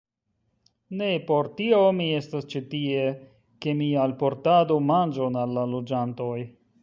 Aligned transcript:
Ne 1.01 1.09
por 1.31 1.49
tio 1.59 1.81
mi 1.97 2.07
estas 2.21 2.47
ĉi 2.53 2.61
tie, 2.71 3.03
ke 3.65 3.77
mi 3.83 3.91
alportadu 4.07 4.81
manĝon 4.93 5.41
al 5.45 5.57
la 5.59 5.67
loĝantoj. 5.75 6.35